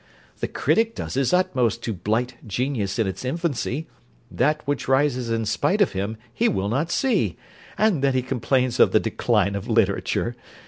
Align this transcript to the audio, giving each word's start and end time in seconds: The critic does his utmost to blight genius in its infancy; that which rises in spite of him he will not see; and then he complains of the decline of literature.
The 0.39 0.47
critic 0.47 0.95
does 0.95 1.13
his 1.13 1.31
utmost 1.31 1.83
to 1.83 1.93
blight 1.93 2.33
genius 2.47 2.97
in 2.97 3.05
its 3.05 3.23
infancy; 3.23 3.85
that 4.31 4.67
which 4.67 4.87
rises 4.87 5.29
in 5.29 5.45
spite 5.45 5.79
of 5.79 5.91
him 5.91 6.17
he 6.33 6.49
will 6.49 6.69
not 6.69 6.89
see; 6.89 7.37
and 7.77 8.03
then 8.03 8.13
he 8.15 8.23
complains 8.23 8.79
of 8.79 8.93
the 8.93 8.99
decline 8.99 9.53
of 9.53 9.67
literature. 9.67 10.35